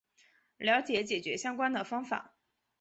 [0.57, 2.35] 了解解决相关的方法